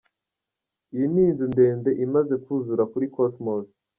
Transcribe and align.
Iyi 0.93 1.05
ni 1.13 1.21
inzu 1.29 1.45
ndende 1.53 1.89
imaze 2.05 2.33
kuzura 2.43 2.83
kuri 2.91 3.05
Cosmos. 3.15 3.65